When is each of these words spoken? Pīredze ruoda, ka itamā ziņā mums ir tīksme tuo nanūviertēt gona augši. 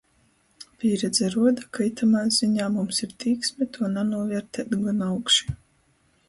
Pīredze 0.83 1.27
ruoda, 1.33 1.65
ka 1.77 1.85
itamā 1.87 2.23
ziņā 2.37 2.71
mums 2.77 3.03
ir 3.07 3.13
tīksme 3.25 3.69
tuo 3.77 3.91
nanūviertēt 3.99 4.75
gona 4.87 5.13
augši. 5.13 5.55